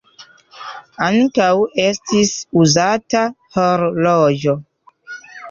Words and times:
Ankaŭ 1.07 1.49
estis 1.83 2.31
uzata 2.63 3.23
horloĝo. 3.59 4.57